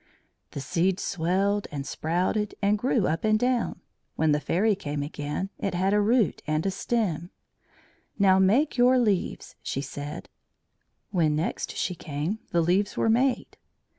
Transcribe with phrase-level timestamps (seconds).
[0.53, 3.81] The seed swelled and sprouted, and grew up and down;
[4.15, 7.29] when the Fairy came again it had a root and a stem.
[8.17, 10.27] "Now make your leaves," she said;
[11.11, 13.57] when next she came the leaves were made.